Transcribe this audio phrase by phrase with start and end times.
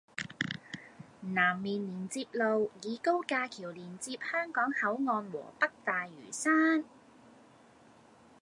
[1.21, 6.83] 南面連接路以高架橋連接香港口岸和北大嶼山